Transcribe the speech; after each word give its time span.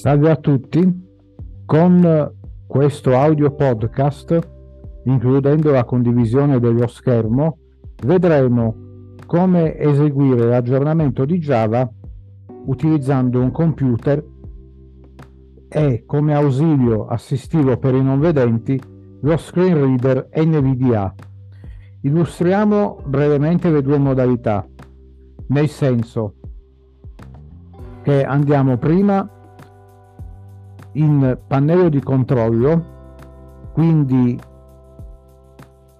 Salve 0.00 0.30
a 0.30 0.36
tutti, 0.36 0.80
con 1.66 2.32
questo 2.66 3.18
audio 3.18 3.50
podcast, 3.50 4.38
includendo 5.04 5.72
la 5.72 5.84
condivisione 5.84 6.58
dello 6.58 6.86
schermo, 6.86 7.58
vedremo 8.06 9.14
come 9.26 9.76
eseguire 9.76 10.46
l'aggiornamento 10.46 11.26
di 11.26 11.36
Java 11.36 11.86
utilizzando 12.64 13.42
un 13.42 13.50
computer 13.50 14.24
e 15.68 16.04
come 16.06 16.34
ausilio 16.34 17.06
assistivo 17.06 17.76
per 17.76 17.94
i 17.94 18.02
non 18.02 18.20
vedenti 18.20 18.80
lo 19.20 19.36
screen 19.36 19.78
reader 19.82 20.30
NVDA. 20.34 21.14
Illustriamo 22.00 23.02
brevemente 23.04 23.68
le 23.68 23.82
due 23.82 23.98
modalità, 23.98 24.66
nel 25.48 25.68
senso 25.68 26.36
che 28.00 28.24
andiamo 28.24 28.78
prima 28.78 29.34
in 30.92 31.38
pannello 31.46 31.88
di 31.88 32.00
controllo, 32.00 32.84
quindi 33.72 34.38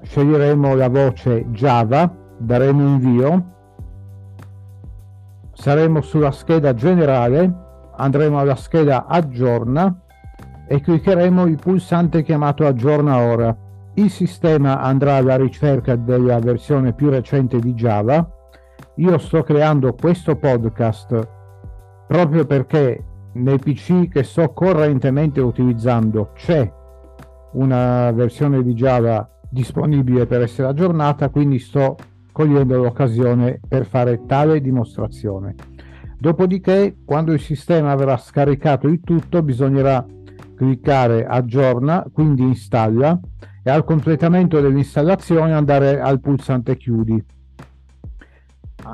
sceglieremo 0.03 0.75
la 0.75 0.89
voce 0.89 1.47
Java, 1.51 2.13
daremo 2.37 2.87
invio, 2.87 3.45
saremo 5.53 6.01
sulla 6.01 6.31
scheda 6.31 6.75
generale, 6.75 7.53
andremo 7.97 8.39
alla 8.39 8.57
scheda 8.57 9.07
aggiorna 9.07 9.95
e 10.67 10.81
cliccheremo 10.81 11.47
il 11.47 11.57
pulsante 11.57 12.23
chiamato 12.23 12.67
aggiorna 12.67 13.19
ora. 13.19 13.57
Il 13.95 14.09
sistema 14.09 14.81
andrà 14.81 15.17
alla 15.17 15.37
ricerca 15.37 15.97
della 15.97 16.39
versione 16.39 16.93
più 16.93 17.11
recente 17.11 17.59
di 17.59 17.75
Java. 17.75 18.27
Io 18.97 19.19
sto 19.19 19.43
creando 19.43 19.95
questo 19.95 20.37
podcast 20.37 21.29
proprio 22.07 22.47
perché 22.47 23.05
nei 23.33 23.59
PC 23.59 24.09
che 24.09 24.23
sto 24.23 24.53
correntemente 24.53 25.41
utilizzando 25.41 26.33
c'è 26.35 26.71
una 27.53 28.11
versione 28.13 28.63
di 28.63 28.75
Java 28.75 29.29
disponibile 29.49 30.27
per 30.27 30.43
essere 30.43 30.69
aggiornata, 30.69 31.29
quindi 31.29 31.59
sto 31.59 31.97
cogliendo 32.33 32.77
l'occasione 32.77 33.61
per 33.67 33.87
fare 33.87 34.25
tale 34.27 34.61
dimostrazione. 34.61 35.55
Dopodiché, 36.19 36.99
quando 37.05 37.33
il 37.33 37.41
sistema 37.41 37.91
avrà 37.91 38.17
scaricato 38.17 38.87
il 38.87 39.01
tutto, 39.01 39.43
bisognerà 39.43 40.05
cliccare 40.55 41.27
aggiorna, 41.27 42.07
quindi 42.13 42.43
installa 42.43 43.19
e 43.63 43.71
al 43.71 43.85
completamento 43.85 44.61
dell'installazione 44.61 45.55
andare 45.55 46.01
al 46.01 46.21
pulsante 46.21 46.77
chiudi. 46.77 47.25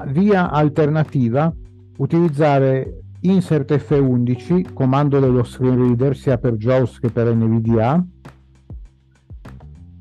Via 0.06 0.50
alternativa, 0.50 1.52
utilizzare 1.98 3.05
insert 3.30 3.72
F11, 3.72 4.72
comando 4.72 5.20
dello 5.20 5.44
screen 5.44 5.76
reader 5.76 6.16
sia 6.16 6.38
per 6.38 6.54
JAWS 6.56 7.00
che 7.00 7.10
per 7.10 7.34
NVDA, 7.34 8.04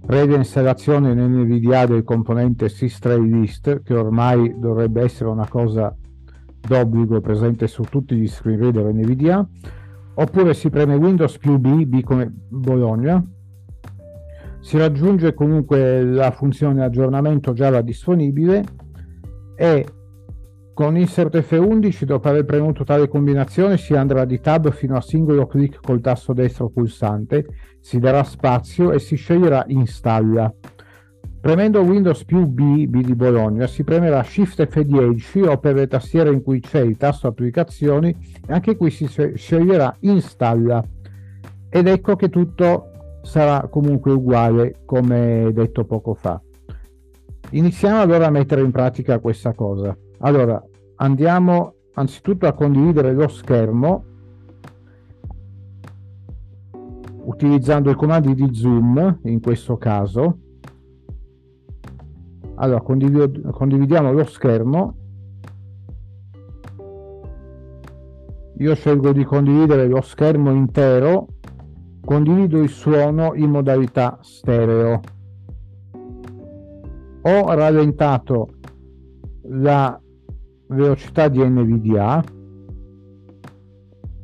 previa 0.06 0.38
installazione 0.38 1.12
in 1.12 1.20
NVDA 1.20 1.86
del 1.86 2.04
componente 2.04 2.70
systray 2.70 3.22
list, 3.22 3.82
che 3.84 3.96
ormai 3.96 4.56
dovrebbe 4.58 5.02
essere 5.02 5.30
una 5.30 5.48
cosa 5.48 5.96
d'obbligo 6.60 7.22
presente 7.22 7.68
su 7.68 7.84
tutti 7.84 8.16
gli 8.16 8.28
screen 8.28 8.60
reader 8.60 8.94
NVDA, 8.94 9.48
oppure 10.16 10.54
si 10.54 10.70
preme 10.70 10.96
Windows 10.96 11.38
più 11.38 11.58
B, 11.58 11.86
B 11.86 12.02
come 12.02 12.32
Bologna, 12.50 13.24
si 14.66 14.78
raggiunge 14.78 15.36
comunque 15.36 16.04
la 16.04 16.32
funzione 16.32 16.84
aggiornamento 16.84 17.54
Java 17.54 17.82
disponibile 17.82 18.64
e 19.56 19.86
con 20.76 20.98
insert 20.98 21.38
F11 21.38 22.04
dopo 22.04 22.28
aver 22.28 22.44
premuto 22.44 22.84
tale 22.84 23.08
combinazione 23.08 23.78
si 23.78 23.96
andrà 23.96 24.26
di 24.26 24.42
tab 24.42 24.70
fino 24.72 24.98
a 24.98 25.02
singolo 25.02 25.48
clic 25.48 25.80
col 25.82 26.02
tasto 26.02 26.34
destro 26.34 26.68
pulsante, 26.68 27.46
si 27.80 27.98
darà 27.98 28.26
spazio 28.26 28.92
e 28.92 29.00
si 29.00 29.16
sceglierà 29.16 29.64
installa. 29.68 30.54
Premendo 31.40 31.80
Windows 31.80 32.26
più 32.26 32.46
B, 32.46 32.88
B 32.88 33.06
di 33.06 33.16
Bologna, 33.16 33.68
si 33.68 33.86
premerà 33.86 34.22
Shift 34.22 34.68
F10 34.68 35.48
o 35.48 35.58
per 35.60 35.76
le 35.76 35.88
tastiere 35.88 36.34
in 36.34 36.44
cui 36.44 36.60
c'è 36.60 36.82
il 36.82 36.98
tasto 36.98 37.28
applicazioni 37.28 38.10
e 38.46 38.52
anche 38.52 38.76
qui 38.76 38.90
si 38.90 39.08
sceglierà 39.08 39.96
installa. 40.02 40.84
Ed 41.70 41.88
ecco 41.88 42.18
che 42.18 42.28
tutto 42.28 43.20
sarà 43.22 43.66
comunque 43.72 44.12
uguale 44.12 44.82
come 44.84 45.52
detto 45.54 45.86
poco 45.86 46.16
fa. 46.16 46.42
Iniziamo 47.52 48.02
allora 48.02 48.26
a 48.26 48.32
mettere 48.32 48.60
in 48.60 48.72
pratica 48.72 49.20
questa 49.20 49.54
cosa. 49.54 49.98
Allora, 50.20 50.64
andiamo 50.96 51.74
anzitutto 51.94 52.48
a 52.48 52.54
condividere 52.54 53.14
lo 53.14 53.28
schermo 53.28 54.06
utilizzando 57.26 57.90
i 57.90 57.96
comandi 57.96 58.34
di 58.34 58.54
zoom 58.54 59.20
in 59.24 59.42
questo 59.42 59.78
caso. 59.78 60.38
Allora, 62.56 62.82
condiv- 62.82 63.50
condividiamo 63.52 64.12
lo 64.12 64.26
schermo. 64.26 64.96
Io 68.58 68.74
scelgo 68.74 69.12
di 69.12 69.26
condividere 69.26 69.88
lo 69.88 70.00
schermo 70.00 70.52
intero, 70.52 71.28
condivido 72.00 72.62
il 72.62 72.70
suono 72.70 73.34
in 73.34 73.50
modalità 73.50 74.18
stereo. 74.22 75.02
Ho 77.24 77.54
rallentato 77.54 78.48
la 79.48 80.00
velocità 80.68 81.28
di 81.28 81.44
NVDA 81.44 82.24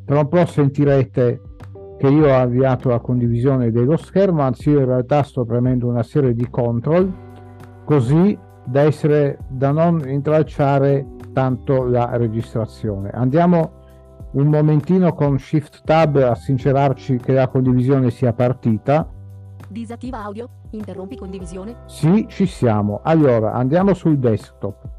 tra 0.05 0.19
un 0.19 0.27
po' 0.27 0.45
sentirete 0.45 1.41
che 1.97 2.07
io 2.07 2.27
ho 2.27 2.35
avviato 2.35 2.89
la 2.89 2.99
condivisione 2.99 3.71
dello 3.71 3.97
schermo 3.97 4.41
anzi 4.41 4.71
io 4.71 4.79
in 4.79 4.85
realtà 4.85 5.23
sto 5.23 5.45
premendo 5.45 5.87
una 5.87 6.03
serie 6.03 6.33
di 6.33 6.49
control 6.49 7.11
così 7.85 8.37
da 8.65 8.81
essere 8.81 9.39
da 9.47 9.71
non 9.71 10.07
intralciare 10.07 11.05
tanto 11.33 11.83
la 11.83 12.15
registrazione. 12.17 13.09
Andiamo 13.09 13.79
un 14.33 14.47
momentino 14.47 15.13
con 15.13 15.37
shift 15.37 15.81
tab 15.83 16.15
a 16.15 16.35
sincerarci 16.35 17.17
che 17.17 17.33
la 17.33 17.47
condivisione 17.47 18.09
sia 18.11 18.33
partita. 18.33 19.07
Disattiva 19.67 20.23
audio. 20.23 20.49
Interrompi 20.71 21.17
condivisione. 21.17 21.83
Sì 21.85 22.25
ci 22.29 22.45
siamo. 22.45 23.01
Allora 23.03 23.53
andiamo 23.53 23.93
sul 23.93 24.19
desktop 24.19 24.89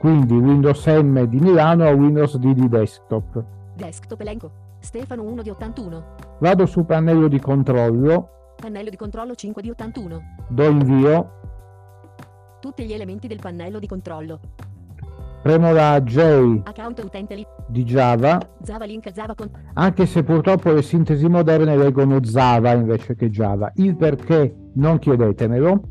quindi 0.00 0.32
Windows 0.32 0.86
M 0.86 1.26
di 1.26 1.38
Milano 1.40 1.86
o 1.86 1.92
Windows 1.92 2.38
D 2.38 2.54
di 2.54 2.68
desktop. 2.70 3.44
Desktop 3.76 4.18
elenco. 4.22 4.50
Stefano 4.78 5.24
1 5.24 5.42
di 5.42 5.50
81. 5.50 6.04
Vado 6.38 6.64
su 6.64 6.86
pannello 6.86 7.28
di 7.28 7.38
controllo. 7.38 8.54
Pannello 8.56 8.88
di 8.88 8.96
controllo 8.96 9.34
5 9.34 9.60
di 9.60 9.68
81. 9.68 10.20
Do 10.48 10.64
invio. 10.64 11.30
Tutti 12.60 12.86
gli 12.86 12.94
elementi 12.94 13.28
del 13.28 13.40
pannello 13.40 13.78
di 13.78 13.86
controllo. 13.86 14.40
Premo 15.42 15.70
la 15.70 16.00
J 16.02 16.62
di 17.66 17.84
Java, 17.84 18.40
Java 18.58 18.84
link 18.86 19.10
Java 19.10 19.34
con 19.34 19.50
anche 19.74 20.06
se 20.06 20.22
purtroppo 20.22 20.72
le 20.72 20.82
sintesi 20.82 21.28
moderne 21.28 21.76
leggono 21.76 22.20
Java 22.20 22.72
invece 22.72 23.14
che 23.14 23.28
Java. 23.28 23.70
Il 23.74 23.96
perché 23.96 24.70
non 24.76 24.98
chiedetemelo. 24.98 25.82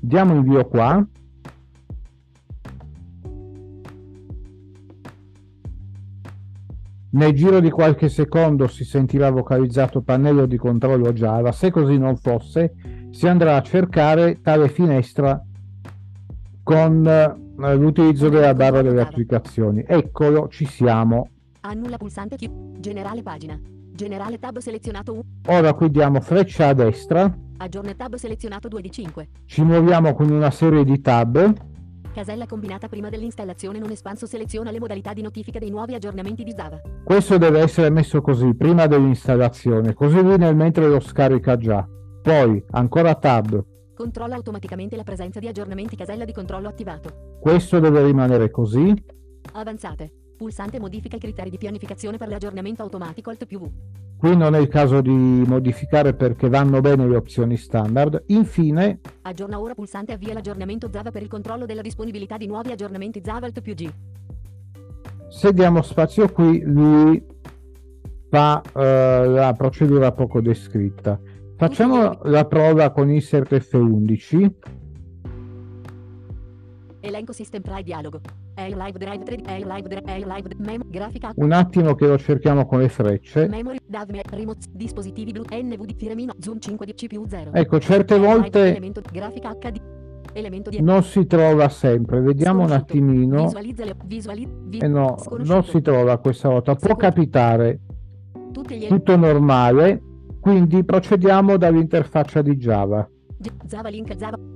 Diamo 0.00 0.34
invio 0.34 0.66
qua. 0.68 1.04
Nel 7.16 7.32
giro 7.32 7.60
di 7.60 7.70
qualche 7.70 8.10
secondo 8.10 8.66
si 8.66 8.84
sentirà 8.84 9.30
vocalizzato 9.30 10.02
pannello 10.02 10.44
di 10.44 10.58
controllo 10.58 11.14
Java. 11.14 11.50
Se 11.50 11.70
così 11.70 11.96
non 11.96 12.18
fosse, 12.18 12.74
si 13.10 13.26
andrà 13.26 13.56
a 13.56 13.62
cercare 13.62 14.42
tale 14.42 14.68
finestra 14.68 15.42
con 16.62 17.06
eh, 17.06 17.74
l'utilizzo 17.74 18.28
della 18.28 18.52
barra 18.52 18.82
delle 18.82 19.00
applicazioni. 19.00 19.82
Eccolo, 19.86 20.48
ci 20.48 20.66
siamo. 20.66 21.30
annulla 21.62 21.96
pulsante 21.96 22.36
Q. 22.36 22.50
Generale 22.80 23.22
pagina. 23.22 23.58
Generale 23.94 24.38
tab 24.38 24.58
selezionato 24.58 25.14
1. 25.14 25.22
Ora 25.46 25.72
qui 25.72 25.90
diamo 25.90 26.20
freccia 26.20 26.68
a 26.68 26.74
destra, 26.74 27.34
Aggiorna 27.56 27.94
tab 27.94 28.16
selezionato 28.16 28.68
2 28.68 28.82
di 28.82 28.90
5. 28.90 29.28
ci 29.46 29.62
muoviamo 29.62 30.12
con 30.12 30.28
una 30.28 30.50
serie 30.50 30.84
di 30.84 31.00
tab, 31.00 31.54
Casella 32.16 32.46
combinata 32.46 32.88
prima 32.88 33.10
dell'installazione 33.10 33.78
non 33.78 33.90
espanso 33.90 34.24
seleziona 34.24 34.70
le 34.70 34.78
modalità 34.78 35.12
di 35.12 35.20
notifica 35.20 35.58
dei 35.58 35.68
nuovi 35.68 35.94
aggiornamenti 35.94 36.44
di 36.44 36.54
Java. 36.54 36.80
questo 37.04 37.36
deve 37.36 37.60
essere 37.60 37.90
messo 37.90 38.22
così 38.22 38.54
prima 38.54 38.86
dell'installazione, 38.86 39.92
così 39.92 40.22
lui 40.22 40.38
nel 40.38 40.56
mentre 40.56 40.88
lo 40.88 40.98
scarica 40.98 41.58
già. 41.58 41.86
Poi 42.22 42.64
ancora 42.70 43.14
tab, 43.16 43.62
Controlla 43.94 44.34
automaticamente 44.34 44.96
la 44.96 45.02
presenza 45.02 45.40
di 45.40 45.48
aggiornamenti 45.48 45.94
casella 45.94 46.24
di 46.24 46.32
controllo 46.32 46.68
attivato. 46.68 47.36
questo 47.38 47.80
deve 47.80 48.02
rimanere 48.02 48.50
così, 48.50 48.94
Avanzate. 49.52 50.12
Pulsante 50.36 50.78
modifica 50.78 51.16
i 51.16 51.18
criteri 51.18 51.48
di 51.50 51.56
pianificazione 51.56 52.18
per 52.18 52.28
l'aggiornamento 52.28 52.82
automatico 52.82 53.30
Alt 53.30 53.46
più 53.46 53.58
V. 53.58 53.70
qui 54.18 54.36
non 54.36 54.54
è 54.54 54.58
il 54.58 54.68
caso 54.68 55.00
di 55.00 55.10
modificare 55.10 56.14
perché 56.14 56.48
vanno 56.48 56.80
bene 56.80 57.08
le 57.08 57.16
opzioni 57.16 57.56
standard. 57.56 58.24
Infine 58.26 59.00
Aggiorna 59.22 59.58
ora 59.58 59.74
pulsante 59.74 60.12
avvia 60.12 60.34
l'aggiornamento 60.34 60.88
Java 60.88 61.10
per 61.10 61.22
il 61.22 61.28
controllo 61.28 61.64
della 61.66 61.82
disponibilità 61.82 62.36
di 62.36 62.46
nuovi 62.46 62.70
aggiornamenti 62.70 63.20
Java 63.20 63.46
Alt 63.46 63.60
più 63.60 63.74
G. 63.74 63.90
se 65.28 65.52
diamo 65.52 65.82
spazio 65.82 66.30
qui 66.30 66.60
lui 66.60 67.24
fa 68.28 68.60
eh, 68.60 69.26
la 69.26 69.54
procedura 69.54 70.12
poco 70.12 70.40
descritta. 70.40 71.18
Facciamo 71.56 72.18
la 72.24 72.44
prova 72.44 72.90
con 72.90 73.10
insert 73.10 73.52
F11. 73.54 74.50
Elenco 77.00 77.32
System 77.32 77.62
Try 77.62 77.82
dialogo. 77.82 78.20
Air 78.56 78.76
Live 78.76 78.98
Drive 78.98 79.22
3 79.22 79.42
Air 79.44 79.66
Live 79.66 79.88
Drive 79.88 80.10
Air 80.10 80.26
Live 80.26 80.48
Mem 80.58 80.82
Grafica 80.88 81.32
Un 81.36 81.52
attimo 81.52 81.94
che 81.94 82.06
lo 82.06 82.18
cerchiamo 82.18 82.66
con 82.66 82.80
le 82.80 82.88
frecce. 82.88 83.46
Memory 83.48 83.78
DAV 83.86 84.20
Remote 84.30 84.66
Dispositivi 84.72 85.32
Blu 85.32 85.44
NVD 85.50 85.94
Firemino 85.96 86.32
Zoom 86.38 86.58
5 86.58 86.86
di 86.86 86.94
CPU 86.94 87.26
0 87.28 87.52
Ecco, 87.52 87.78
certe 87.78 88.18
volte 88.18 88.78
non 90.80 91.02
si 91.02 91.26
trova 91.26 91.68
sempre. 91.70 92.20
Vediamo 92.20 92.62
un 92.64 92.72
attimino. 92.72 93.50
Eh 94.70 94.86
no, 94.86 95.16
non 95.38 95.64
si 95.64 95.80
trova 95.80 96.18
questa 96.18 96.50
volta. 96.50 96.74
Può 96.74 96.94
capitare 96.94 97.80
tutto 98.52 99.16
normale. 99.16 100.02
Quindi 100.40 100.84
procediamo 100.84 101.56
dall'interfaccia 101.56 102.42
di 102.42 102.56
Java 102.56 103.08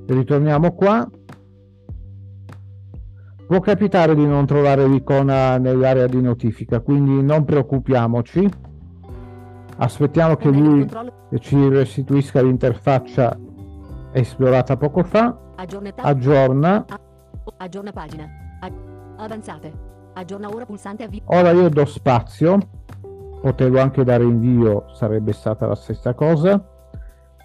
Ritorniamo 0.06 0.74
qua. 0.74 1.10
Può 3.50 3.58
capitare 3.58 4.14
di 4.14 4.24
non 4.24 4.46
trovare 4.46 4.86
l'icona 4.86 5.58
nell'area 5.58 6.06
di 6.06 6.20
notifica, 6.22 6.78
quindi 6.78 7.20
non 7.20 7.44
preoccupiamoci. 7.44 8.48
Aspettiamo 9.78 10.36
che 10.36 10.50
lui 10.50 10.88
ci 11.40 11.68
restituisca 11.68 12.42
l'interfaccia 12.42 13.36
esplorata 14.12 14.76
poco 14.76 15.02
fa. 15.02 15.36
aggiorna 15.56 15.92
Aggiorna. 15.96 16.84
aggiorna 17.56 17.90
pagina 17.90 18.28
avanzate 19.16 19.72
aggiorna 20.14 20.48
ora 20.48 20.64
pulsante 20.64 21.02
avvio 21.02 21.22
Ora 21.24 21.50
io 21.50 21.68
do 21.70 21.84
spazio. 21.86 22.56
Potevo 23.42 23.80
anche 23.80 24.04
dare 24.04 24.22
invio, 24.22 24.84
sarebbe 24.92 25.32
stata 25.32 25.66
la 25.66 25.74
stessa 25.74 26.14
cosa. 26.14 26.64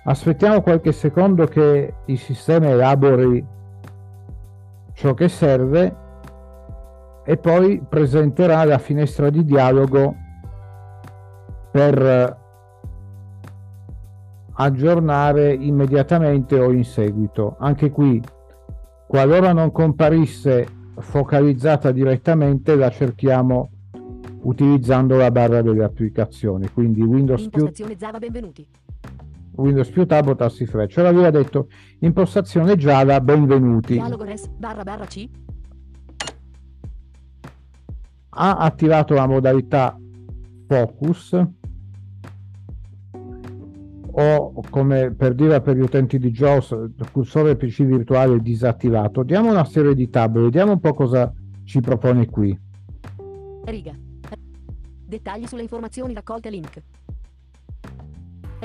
Aspettiamo 0.03 0.61
qualche 0.61 0.91
secondo 0.91 1.47
che 1.47 1.95
il 2.05 2.19
sistema 2.19 2.67
elabori 2.67 3.53
ciò 4.95 5.13
che 5.13 5.29
serve 5.29 5.95
e 7.25 7.37
poi 7.37 7.83
presenterà 7.87 8.63
la 8.63 8.77
finestra 8.77 9.29
di 9.29 9.43
dialogo 9.43 10.15
per 11.71 12.01
eh, 12.01 12.37
aggiornare 14.53 15.53
immediatamente 15.53 16.57
o 16.57 16.71
in 16.71 16.85
seguito. 16.85 17.57
Anche 17.59 17.89
qui, 17.89 18.23
qualora 19.05 19.51
non 19.51 19.71
comparisse 19.71 20.67
focalizzata 20.97 21.91
direttamente, 21.91 22.75
la 22.75 22.89
cerchiamo 22.89 23.69
utilizzando 24.43 25.17
la 25.17 25.31
barra 25.31 25.61
delle 25.61 25.83
applicazioni. 25.83 26.69
Quindi 26.71 27.01
Windows 27.01 27.49
più 27.49 27.69
Java 27.97 28.19
benvenuti 28.19 28.65
Windows 29.57 29.89
più 29.89 30.05
tab 30.05 30.27
o 30.27 30.35
tassi 30.35 30.65
freccia. 30.65 31.01
Ora 31.01 31.09
aveva 31.09 31.29
detto 31.29 31.69
impostazione 31.99 32.75
Java, 32.75 33.19
benvenuti. 33.21 33.93
dialogo 33.93 34.23
res 34.23 34.47
barra 34.47 34.83
barra 34.83 35.05
C 35.05 35.29
Ha 38.29 38.57
attivato 38.57 39.13
la 39.13 39.27
modalità 39.27 39.97
focus 40.67 41.39
o 44.17 44.63
come 44.69 45.11
per 45.11 45.33
dire 45.33 45.61
per 45.61 45.75
gli 45.75 45.81
utenti 45.81 46.17
di 46.17 46.31
JAWS 46.31 46.71
il 46.71 47.11
cursore 47.11 47.55
PC 47.55 47.83
virtuale 47.83 48.39
disattivato. 48.39 49.23
Diamo 49.23 49.49
una 49.49 49.65
serie 49.65 49.93
di 49.93 50.09
tab, 50.09 50.39
vediamo 50.39 50.73
un 50.73 50.79
po' 50.79 50.93
cosa 50.93 51.33
ci 51.63 51.79
propone 51.81 52.25
qui. 52.27 52.57
riga 53.65 53.93
dettagli 55.07 55.45
sulle 55.45 55.61
informazioni 55.61 56.13
raccolte 56.13 56.49
link 56.49 56.81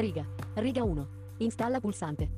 riga 0.00 0.26
riga 0.55 0.82
1 0.82 1.08
installa 1.38 1.81
pulsante 1.81 2.29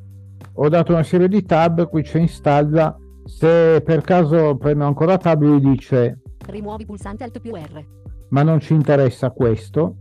Ho 0.54 0.68
dato 0.68 0.92
una 0.92 1.02
serie 1.02 1.28
di 1.28 1.42
tab, 1.44 1.88
qui 1.88 2.02
c'è 2.02 2.18
installa. 2.18 2.96
Se 3.24 3.80
per 3.84 4.02
caso 4.02 4.56
premo 4.56 4.84
ancora 4.84 5.16
tab, 5.16 5.42
lui 5.42 5.60
dice 5.60 6.20
rimuovi 6.46 6.84
pulsante 6.84 7.24
alt 7.24 7.40
più 7.40 7.54
R 7.54 7.84
ma 8.30 8.42
non 8.42 8.60
ci 8.60 8.72
interessa 8.72 9.30
questo. 9.30 9.96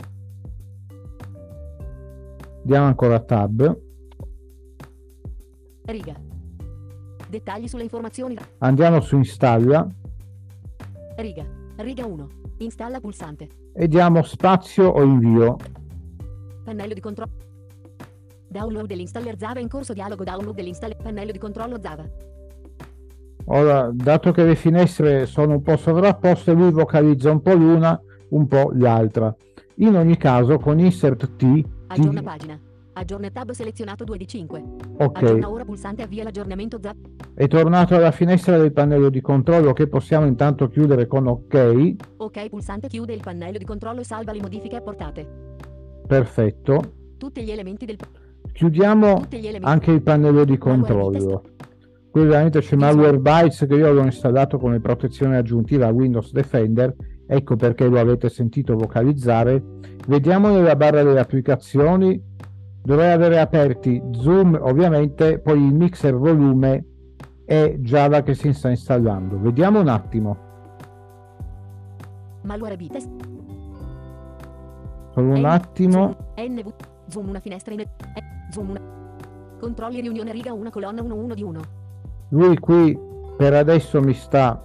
Diamo 2.63 2.85
ancora 2.85 3.19
tab. 3.19 3.79
riga 5.85 6.15
dettagli 7.27 7.67
sulle 7.67 7.83
informazioni 7.83 8.37
Andiamo 8.59 8.99
su 9.01 9.17
installa 9.17 9.87
riga 11.17 11.45
riga 11.77 12.05
1 12.05 12.27
installa 12.59 12.99
pulsante 12.99 13.47
e 13.73 13.87
diamo 13.87 14.21
spazio 14.23 14.87
o 14.87 15.01
invio. 15.01 15.57
Pannello 16.63 16.93
di 16.93 16.99
controllo. 16.99 17.50
Download 18.51 18.85
dell'installer 18.85 19.37
Java 19.37 19.61
in 19.61 19.69
corso 19.69 19.93
dialogo 19.93 20.25
download 20.25 20.53
dell'installer 20.55 20.97
pannello 20.97 21.31
di 21.31 21.37
controllo 21.37 21.79
Java. 21.79 22.03
Ora, 23.45 23.89
dato 23.93 24.31
che 24.33 24.43
le 24.43 24.55
finestre 24.55 25.25
sono 25.25 25.53
un 25.53 25.61
po' 25.61 25.77
sovrapposte, 25.77 26.51
lui 26.51 26.69
vocalizza 26.71 27.31
un 27.31 27.41
po' 27.41 27.53
l'una, 27.53 27.97
un 28.29 28.47
po' 28.47 28.71
l'altra. 28.73 29.33
In 29.75 29.95
ogni 29.95 30.17
caso, 30.17 30.57
con 30.59 30.79
insert 30.79 31.37
T, 31.37 31.63
Aggiorna 31.87 32.19
ti- 32.19 32.25
pagina. 32.25 32.59
Aggiorna 32.93 33.29
tab 33.29 33.51
selezionato 33.51 34.03
2 34.03 34.17
di 34.17 34.27
5. 34.27 34.63
ok, 34.97 35.17
Aggiorna 35.17 35.49
ora 35.49 35.63
pulsante 35.63 36.01
avvia 36.03 36.23
l'aggiornamento 36.25 36.77
Java. 36.77 36.97
è 37.33 37.47
tornato 37.47 37.95
alla 37.95 38.11
finestra 38.11 38.57
del 38.57 38.73
pannello 38.73 39.09
di 39.09 39.21
controllo 39.21 39.71
che 39.71 39.87
possiamo 39.87 40.25
intanto 40.25 40.67
chiudere 40.67 41.07
con 41.07 41.25
ok. 41.25 41.95
Ok 42.17 42.49
pulsante 42.49 42.89
chiude 42.89 43.13
il 43.13 43.21
pannello 43.23 43.57
di 43.57 43.63
controllo 43.65 44.01
e 44.01 44.03
salva 44.03 44.33
le 44.33 44.41
modifiche 44.41 44.75
apportate. 44.75 45.25
Perfetto. 46.05 46.95
Tutti 47.17 47.41
gli 47.43 47.51
elementi 47.51 47.85
del 47.85 47.95
Chiudiamo 48.51 49.23
anche 49.61 49.91
il 49.91 50.01
pannello 50.01 50.43
di 50.43 50.57
Malware 50.57 50.57
controllo. 50.57 51.43
Qui 52.11 52.21
ovviamente 52.21 52.59
c'è 52.59 52.75
Malwarebytes 52.75 53.65
che 53.67 53.75
io 53.75 53.93
l'ho 53.93 54.03
installato 54.03 54.57
come 54.57 54.81
protezione 54.81 55.37
aggiuntiva 55.37 55.87
a 55.87 55.91
Windows 55.91 56.33
Defender, 56.33 56.93
ecco 57.25 57.55
perché 57.55 57.87
lo 57.87 57.99
avete 57.99 58.27
sentito 58.27 58.75
vocalizzare. 58.75 59.63
Vediamo 60.07 60.49
nella 60.49 60.75
barra 60.75 61.03
delle 61.03 61.21
applicazioni, 61.21 62.21
dovrei 62.83 63.13
avere 63.13 63.39
aperti 63.39 64.01
Zoom 64.11 64.59
ovviamente, 64.61 65.39
poi 65.39 65.63
il 65.65 65.73
mixer 65.73 66.15
volume 66.15 66.85
e 67.45 67.77
Java 67.79 68.23
che 68.23 68.33
si 68.33 68.51
sta 68.51 68.69
installando. 68.69 69.39
Vediamo 69.39 69.79
un 69.79 69.87
attimo, 69.87 70.37
malware 72.43 72.75
bitest. 72.75 73.09
solo 75.13 75.31
un 75.31 75.45
attimo. 75.45 76.33
Zoom, 76.35 76.49
NV 76.49 76.73
Zoom 77.07 77.29
una 77.29 77.39
finestra 77.39 77.73
in 77.73 77.81
Zoom 78.51 78.77
Controlli 79.59 80.01
riunione 80.01 80.31
riga 80.31 80.51
1 80.53 80.69
colonna 80.69 81.01
1 81.01 81.15
1 81.15 81.33
di 81.35 81.43
1. 81.43 81.59
Lui 82.29 82.57
qui 82.57 82.97
per 83.37 83.53
adesso 83.53 84.01
mi 84.01 84.13
sta 84.13 84.59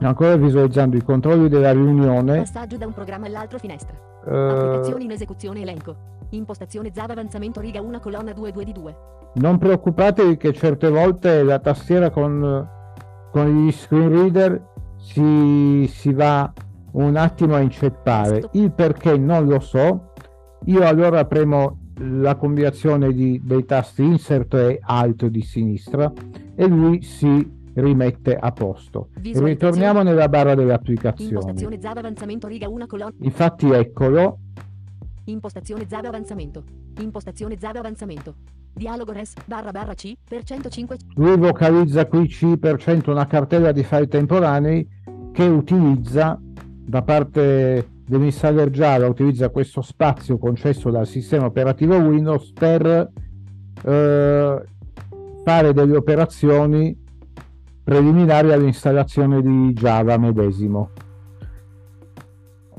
ancora 0.00 0.36
visualizzando 0.36 0.96
i 0.96 1.02
controlli 1.02 1.48
della 1.48 1.72
riunione. 1.72 2.38
Passaggio 2.38 2.76
da 2.76 2.86
un 2.86 2.92
programma 2.92 3.26
all'altro 3.26 3.58
finestra. 3.58 3.96
Eh, 4.26 4.36
Applicazioni 4.36 5.04
in 5.04 5.12
esecuzione 5.12 5.60
elenco. 5.60 5.94
Impostazione 6.30 6.90
Java 6.90 7.12
avanzamento 7.12 7.60
riga 7.60 7.80
1 7.80 8.00
colonna 8.00 8.32
2 8.32 8.52
2 8.52 8.64
di 8.64 8.72
2. 8.72 8.96
non 9.34 9.58
preoccupatevi 9.58 10.36
che 10.36 10.52
certe 10.52 10.90
volte 10.90 11.42
la 11.42 11.58
tastiera 11.58 12.10
con, 12.10 12.68
con 13.30 13.46
gli 13.46 13.70
screen 13.72 14.08
reader 14.10 14.60
si, 14.96 15.86
si 15.88 16.12
va 16.12 16.52
un 16.92 17.16
attimo 17.16 17.54
a 17.54 17.60
inceppare. 17.60 18.48
Il 18.52 18.72
perché 18.72 19.16
non 19.16 19.46
lo 19.46 19.60
so. 19.60 20.12
Io 20.64 20.84
allora 20.84 21.24
premo 21.24 21.87
la 21.98 22.36
combinazione 22.36 23.12
di- 23.12 23.40
dei 23.42 23.64
tasti 23.64 24.02
insert 24.02 24.54
e 24.54 24.78
alt 24.82 25.26
di 25.26 25.42
sinistra 25.42 26.12
e 26.54 26.66
lui 26.66 27.02
si 27.02 27.56
rimette 27.74 28.36
a 28.36 28.50
posto. 28.52 29.08
Ritorniamo 29.20 30.02
nella 30.02 30.28
barra 30.28 30.54
delle 30.54 30.72
applicazioni. 30.72 31.30
Impostazione 31.30 31.78
Java 31.78 32.00
avanzamento 32.00 32.46
riga 32.48 32.68
1 32.68 32.86
colonna. 32.86 33.14
Infatti 33.20 33.70
eccolo, 33.70 34.38
Impostazione 35.24 35.86
Java 35.86 36.08
avanzamento. 36.08 36.64
Impostazione 37.00 37.56
Java 37.56 37.80
avanzamento. 37.80 38.34
Dialogo 38.72 39.12
res 39.12 39.34
barra 39.44 39.72
barra 39.72 39.94
C 39.94 40.14
per 40.28 40.44
105 40.44 40.96
lui 41.16 41.36
vocalizza 41.36 42.06
qui 42.06 42.26
C% 42.28 43.10
una 43.10 43.26
cartella 43.26 43.72
di 43.72 43.82
file 43.82 44.06
temporanei 44.06 44.88
che 45.32 45.42
utilizza 45.44 46.38
da 46.40 47.02
parte 47.02 47.88
dell'installer 48.08 48.70
Java 48.70 49.06
utilizza 49.06 49.50
questo 49.50 49.82
spazio 49.82 50.38
concesso 50.38 50.90
dal 50.90 51.06
sistema 51.06 51.46
operativo 51.46 51.96
Windows 51.96 52.52
per 52.52 53.10
eh, 53.84 54.62
fare 55.44 55.72
delle 55.72 55.96
operazioni 55.96 56.96
preliminari 57.84 58.52
all'installazione 58.52 59.40
di 59.42 59.72
Java 59.72 60.16
medesimo. 60.16 60.90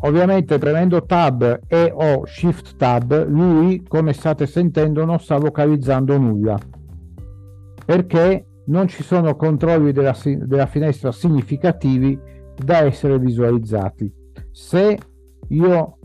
Ovviamente 0.02 0.58
premendo 0.58 1.06
Tab 1.06 1.62
e 1.68 1.92
o 1.94 2.26
Shift 2.26 2.76
Tab, 2.78 3.28
lui, 3.28 3.84
come 3.88 4.14
state 4.14 4.48
sentendo, 4.48 5.04
non 5.06 5.20
sta 5.20 5.38
vocalizzando 5.38 6.18
nulla 6.18 6.58
perché 7.90 8.46
non 8.66 8.88
ci 8.88 9.02
sono 9.02 9.36
controlli 9.36 9.92
della, 9.92 10.16
della 10.24 10.68
finestra 10.68 11.12
significativi 11.12 12.20
da 12.56 12.84
essere 12.84 13.18
visualizzati. 13.18 14.14
Se 14.52 14.96
io 15.50 15.98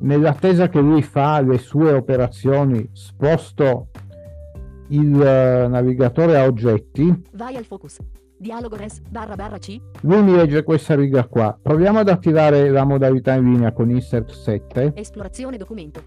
nell'attesa 0.00 0.68
che 0.68 0.80
lui 0.80 1.02
fa 1.02 1.40
le 1.40 1.58
sue 1.58 1.92
operazioni, 1.92 2.88
sposto 2.92 3.88
il 4.88 5.20
eh, 5.20 5.68
navigatore 5.68 6.38
a 6.38 6.44
oggetti, 6.44 7.22
Vai 7.32 7.56
al 7.56 7.64
focus. 7.64 7.98
Dialogo 8.38 8.76
res 8.76 9.00
barra 9.00 9.34
barra 9.34 9.56
C. 9.56 9.80
lui 10.02 10.22
mi 10.22 10.34
legge 10.36 10.62
questa 10.62 10.94
riga 10.94 11.26
qua. 11.26 11.58
Proviamo 11.60 12.00
ad 12.00 12.08
attivare 12.08 12.68
la 12.68 12.84
modalità 12.84 13.34
in 13.34 13.50
linea 13.50 13.72
con 13.72 13.90
insert 13.90 14.30
7. 14.30 14.92
Esplorazione 14.94 15.56
documento. 15.56 16.02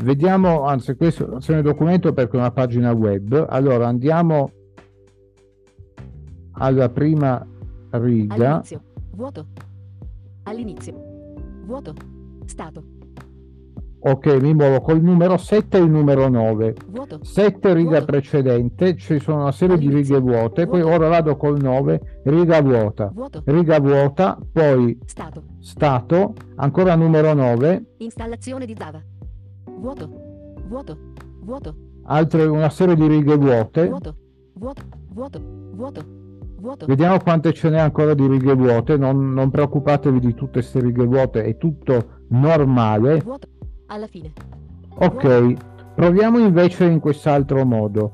Vediamo, 0.00 0.62
anzi 0.62 0.94
questo 0.94 1.24
è 1.24 1.28
un'azione 1.28 1.60
documento 1.60 2.12
perché 2.12 2.36
è 2.36 2.38
una 2.40 2.52
pagina 2.52 2.92
web. 2.92 3.46
Allora 3.48 3.88
andiamo 3.88 4.52
alla 6.52 6.88
prima 6.88 7.44
riga. 7.90 8.34
All'inizio. 8.34 8.82
Vuoto. 9.10 9.46
All'inizio. 10.44 11.07
Vuoto. 11.68 11.92
Stato. 12.46 12.82
Ok, 14.00 14.40
mi 14.40 14.54
muovo 14.54 14.80
col 14.80 15.02
numero 15.02 15.36
7 15.36 15.76
e 15.76 15.80
il 15.82 15.90
numero 15.90 16.28
9. 16.30 16.74
Vuoto. 16.86 17.18
7 17.22 17.74
riga 17.74 17.90
Vuoto. 17.90 18.04
precedente, 18.06 18.96
ci 18.96 19.18
sono 19.18 19.42
una 19.42 19.52
serie 19.52 19.76
di 19.76 19.86
All'inizio. 19.88 20.16
righe 20.18 20.30
vuote, 20.32 20.66
poi 20.66 20.80
Vuoto. 20.80 20.96
ora 20.96 21.08
vado 21.08 21.36
col 21.36 21.60
9, 21.60 22.20
riga 22.24 22.62
vuota, 22.62 23.10
Vuoto. 23.12 23.42
riga 23.44 23.78
vuota, 23.80 24.38
poi 24.50 24.98
Stato. 25.04 25.42
stato, 25.58 26.32
ancora 26.56 26.94
numero 26.94 27.34
9, 27.34 27.84
Installazione 27.98 28.64
di 28.64 28.72
Java. 28.72 29.02
Vuoto. 29.78 30.08
Vuoto. 30.68 30.96
Vuoto. 31.42 31.74
altre 32.04 32.44
una 32.46 32.70
serie 32.70 32.94
di 32.94 33.06
righe 33.06 33.36
vuote. 33.36 33.88
Vuoto. 33.88 34.16
Vuoto. 34.54 34.82
Vuoto. 35.12 35.40
Vuoto. 35.74 36.04
Vuoto. 36.60 36.86
Vediamo 36.86 37.18
quante 37.18 37.52
ce 37.52 37.70
n'è 37.70 37.78
ancora 37.78 38.14
di 38.14 38.26
righe 38.26 38.54
vuote, 38.54 38.96
non, 38.96 39.32
non 39.32 39.50
preoccupatevi 39.50 40.18
di 40.18 40.34
tutte 40.34 40.52
queste 40.60 40.80
righe 40.80 41.04
vuote, 41.04 41.44
è 41.44 41.56
tutto 41.56 42.24
normale. 42.28 43.18
Vuoto. 43.20 43.48
Alla 43.86 44.06
fine. 44.06 44.32
Ok, 45.00 45.54
proviamo 45.94 46.38
invece 46.38 46.84
in 46.86 46.98
quest'altro 46.98 47.64
modo, 47.64 48.12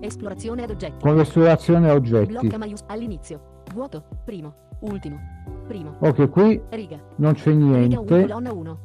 Esplorazione 0.00 0.62
ad 0.64 0.70
oggetti. 0.70 1.02
con 1.02 1.16
l'esplorazione 1.16 1.90
oggetti. 1.90 2.32
Blocca 2.32 2.58
maius 2.58 2.84
all'inizio. 2.86 3.62
Vuoto. 3.74 4.04
Primo. 4.24 4.54
Ultimo. 4.80 5.18
Primo. 5.66 5.96
Ok, 6.00 6.28
qui 6.28 6.60
Riga. 6.70 6.98
non 7.16 7.32
c'è 7.32 7.50
Riga 7.50 7.64
1 7.64 7.76
niente, 7.86 8.20
colonna 8.26 8.52
1. 8.52 8.78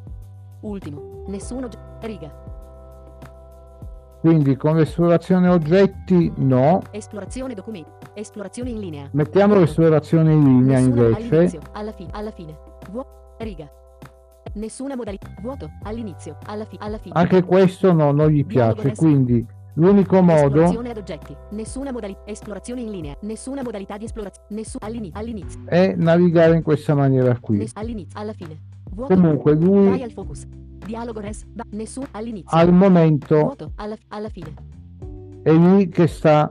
Ultimo. 0.61 1.23
Nessuno. 1.27 1.67
Riga. 2.01 2.31
Quindi 4.23 4.55
con 4.55 4.77
l'esplorazione 4.77 5.49
oggetti 5.49 6.31
no. 6.37 6.81
Esplorazione 6.91 7.53
documenti. 7.53 7.91
Esplorazione 8.13 8.69
in 8.69 8.79
linea. 8.79 9.09
Mettiamo 9.11 9.55
l'esplorazione 9.55 10.31
in 10.31 10.43
linea 10.45 10.79
invece. 10.79 11.17
all'inizio, 11.17 11.59
alla 11.73 11.91
fine, 11.91 12.09
alla 12.13 12.31
fine. 12.31 12.57
Vuoto. 12.89 13.35
Riga. 13.39 13.69
Nessuna 14.53 14.95
modalità. 14.95 15.27
Vuoto. 15.41 15.69
All'inizio, 15.83 16.37
alla 16.45 16.63
fine, 16.63 16.85
alla 16.85 16.97
fine. 16.99 17.15
Anche 17.17 17.43
questo 17.43 17.91
no, 17.91 18.13
non 18.13 18.29
gli 18.29 18.45
piace, 18.45 18.95
quindi 18.95 19.45
l'unico 19.75 20.21
modo 20.21 20.63
Esplorazione 20.63 20.89
ad 20.89 20.97
oggetti. 20.97 21.35
Nessuna 21.51 21.91
modalità. 21.91 22.21
Esplorazione 22.25 22.81
in 22.81 22.91
linea. 22.91 23.15
Nessuna 23.21 23.61
modalità 23.63 23.97
di 23.97 24.05
esplorazione. 24.05 24.47
Nessun 24.51 24.79
all'inizio. 24.83 25.19
All'inizio. 25.19 25.59
è 25.65 25.93
navigare 25.95 26.55
in 26.55 26.63
questa 26.63 26.93
maniera 26.95 27.37
qui. 27.39 27.57
Ness- 27.57 27.75
all'inizio. 27.75 28.19
Alla 28.19 28.33
fine. 28.33 28.57
Vuoto. 28.91 29.13
Comunque 29.13 29.55
Vai 29.55 29.63
lui 29.65 30.01
al 30.03 30.11
focus. 30.11 30.45
Dialogo 30.45 31.19
res. 31.19 31.45
Ba- 31.45 31.63
nessun 31.71 32.05
all'inizio. 32.11 32.57
al 32.57 32.71
momento 32.73 33.39
Vuoto. 33.39 33.71
Alla, 33.75 33.95
alla 34.09 34.29
fine. 34.29 34.53
è 35.41 35.51
lì 35.51 35.89
che 35.89 36.07
sta 36.07 36.49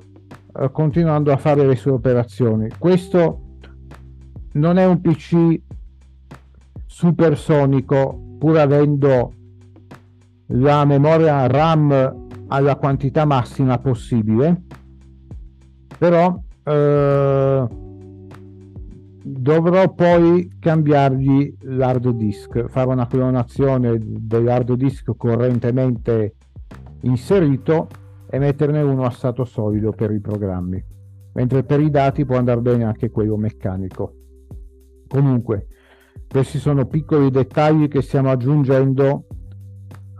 eh, 0.58 0.70
continuando 0.70 1.32
a 1.32 1.36
fare 1.36 1.66
le 1.66 1.76
sue 1.76 1.92
operazioni. 1.92 2.68
Questo 2.78 3.40
non 4.54 4.78
è 4.78 4.84
un 4.84 5.00
PC 5.00 5.60
supersonico, 6.86 8.20
pur 8.38 8.58
avendo 8.58 9.32
la 10.54 10.84
memoria 10.84 11.46
RAM 11.46 12.28
alla 12.52 12.76
quantità 12.76 13.24
massima 13.24 13.78
possibile, 13.78 14.64
però 15.98 16.38
eh, 16.64 17.66
dovrò 19.24 19.94
poi 19.94 20.56
cambiargli 20.58 21.56
l'hard 21.60 22.10
disk, 22.10 22.66
fare 22.68 22.90
una 22.90 23.06
clonazione 23.06 23.98
dell'hard 23.98 24.74
disk 24.74 25.16
correntemente 25.16 26.34
inserito 27.02 27.88
e 28.28 28.38
metterne 28.38 28.82
uno 28.82 29.04
a 29.04 29.10
stato 29.10 29.44
solido 29.46 29.92
per 29.92 30.10
i 30.10 30.20
programmi, 30.20 30.84
mentre 31.32 31.64
per 31.64 31.80
i 31.80 31.88
dati 31.88 32.26
può 32.26 32.36
andare 32.36 32.60
bene 32.60 32.84
anche 32.84 33.10
quello 33.10 33.38
meccanico. 33.38 34.14
Comunque, 35.08 35.68
questi 36.28 36.58
sono 36.58 36.84
piccoli 36.84 37.30
dettagli 37.30 37.88
che 37.88 38.02
stiamo 38.02 38.30
aggiungendo 38.30 39.26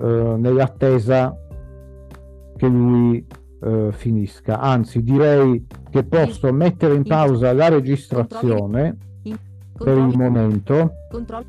eh, 0.01 0.35
nell'attesa 0.39 1.37
che 2.63 2.69
lui 2.69 3.27
eh, 3.61 3.89
finisca. 3.91 4.61
Anzi, 4.61 5.03
direi 5.03 5.67
che 5.91 6.05
posso 6.05 6.53
mettere 6.53 6.95
in 6.95 7.03
pausa 7.03 7.53
la 7.53 7.69
registrazione 7.69 8.97
per 9.77 9.97
il 9.99 10.17
momento. 10.17 10.93
Controllo. 11.11 11.47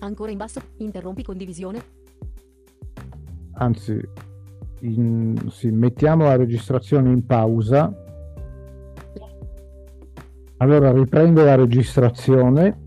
Ancora 0.00 0.30
in 0.30 0.36
basso. 0.36 0.60
Interrompi 0.76 1.22
condivisione. 1.22 1.82
anzi 3.60 3.98
in- 4.80 5.46
sì, 5.48 5.70
mettiamo 5.70 6.24
la 6.24 6.36
registrazione 6.36 7.10
in 7.10 7.26
pausa 7.26 7.92
allora 10.58 10.92
riprendo 10.92 11.42
la 11.42 11.56
registrazione 11.56 12.78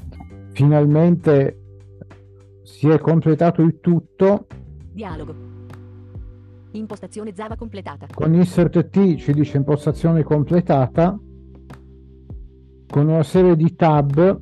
finalmente 0.53 1.57
si 2.62 2.88
è 2.88 2.98
completato 3.00 3.62
il 3.62 3.81
tutto 3.81 4.48
Dialogo. 4.93 5.61
Impostazione 6.72 7.34
Java 7.34 7.56
completata. 7.56 8.08
con 8.13 8.34
insert 8.34 8.90
T 8.90 9.16
ci 9.16 9.34
dice 9.34 9.58
impostazione 9.58 10.24
completata 10.24 11.18
con 12.88 13.08
una 13.08 13.24
serie 13.24 13.56
di 13.56 13.75
tab 13.75 14.40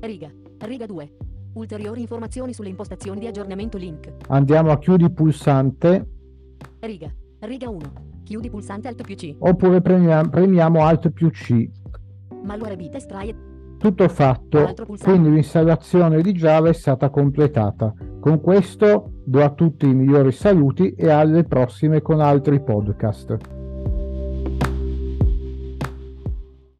Riga. 0.00 0.30
Riga 0.58 0.86
2. 0.86 1.16
Ulteriori 1.54 2.00
informazioni 2.00 2.52
sulle 2.52 2.68
impostazioni 2.68 3.20
di 3.20 3.26
aggiornamento 3.26 3.76
link. 3.78 4.12
andiamo 4.28 4.70
a 4.70 4.78
chiudi 4.78 5.10
pulsante 5.10 6.08
Riga. 6.80 7.12
Riga 7.40 7.68
1. 7.68 7.78
Chiudi 8.24 8.50
pulsante 8.50 8.88
Alt 8.88 9.02
più 9.02 9.14
C. 9.14 9.34
oppure 9.38 9.80
premia- 9.80 10.24
premiamo 10.28 10.84
Alt 10.84 11.10
più 11.10 11.30
C 11.30 11.68
Malware 12.42 12.76
bit 12.76 12.96
tutto 13.78 14.08
fatto 14.08 14.74
quindi 15.00 15.30
l'installazione 15.30 16.22
di 16.22 16.32
Java 16.32 16.68
è 16.68 16.72
stata 16.72 17.10
completata 17.10 17.92
con 18.22 18.40
questo 18.40 19.14
do 19.24 19.42
a 19.42 19.50
tutti 19.50 19.88
i 19.88 19.94
migliori 19.94 20.30
saluti 20.30 20.94
e 20.94 21.10
alle 21.10 21.42
prossime 21.42 22.02
con 22.02 22.20
altri 22.20 22.62
podcast 22.62 23.61